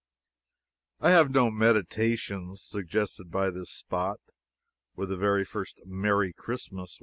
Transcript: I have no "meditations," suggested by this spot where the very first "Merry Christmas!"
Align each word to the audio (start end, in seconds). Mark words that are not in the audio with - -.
I 0.99 1.11
have 1.11 1.29
no 1.29 1.51
"meditations," 1.51 2.63
suggested 2.63 3.29
by 3.29 3.51
this 3.51 3.69
spot 3.69 4.19
where 4.95 5.05
the 5.05 5.15
very 5.15 5.45
first 5.45 5.79
"Merry 5.85 6.33
Christmas!" 6.33 6.99